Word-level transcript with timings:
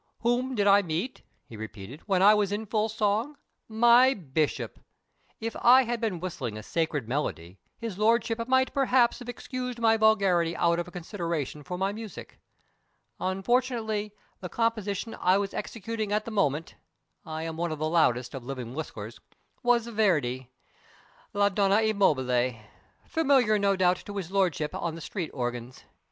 "Whom 0.21 0.55
did 0.55 0.65
I 0.65 0.81
meet," 0.81 1.21
he 1.45 1.55
repeated, 1.55 2.01
"when 2.07 2.23
I 2.23 2.33
was 2.33 2.51
in 2.51 2.65
full 2.65 2.89
song? 2.89 3.37
My 3.67 4.15
bishop! 4.15 4.79
If 5.39 5.55
I 5.61 5.83
had 5.83 6.01
been 6.01 6.19
whistling 6.19 6.57
a 6.57 6.63
sacred 6.63 7.07
melody, 7.07 7.59
his 7.77 7.99
lordship 7.99 8.47
might 8.47 8.73
perhaps 8.73 9.19
have 9.19 9.29
excused 9.29 9.77
my 9.77 9.97
vulgarity 9.97 10.55
out 10.57 10.79
of 10.79 10.91
consideration 10.91 11.61
for 11.61 11.77
my 11.77 11.91
music. 11.91 12.39
Unfortunately, 13.19 14.11
the 14.39 14.49
composition 14.49 15.15
I 15.21 15.37
was 15.37 15.53
executing 15.53 16.11
at 16.11 16.25
the 16.25 16.31
moment 16.31 16.73
(I 17.23 17.43
am 17.43 17.55
one 17.55 17.71
of 17.71 17.77
the 17.77 17.87
loudest 17.87 18.33
of 18.33 18.43
living 18.43 18.73
whistlers) 18.73 19.19
was 19.61 19.85
by 19.85 19.91
Verdi 19.91 20.49
"La 21.31 21.49
Donna 21.49 21.79
e 21.83 21.93
Mobile" 21.93 22.55
familiar, 23.05 23.59
no 23.59 23.75
doubt, 23.75 23.97
to 24.07 24.17
his 24.17 24.31
lordship 24.31 24.73
on 24.73 24.95
the 24.95 24.99
street 24.99 25.29
organs. 25.31 25.83